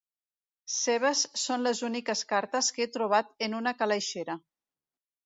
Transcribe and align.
Seves 0.75 1.19
són 1.41 1.65
les 1.67 1.81
úniques 1.89 2.23
cartes 2.31 2.71
que 2.79 2.87
he 2.87 2.91
trobat 2.97 3.29
en 3.49 3.55
una 3.59 3.75
calaixera. 3.83 4.37